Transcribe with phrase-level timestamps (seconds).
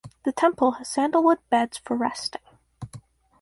[0.25, 2.41] The temple has sandalwood beds for resting.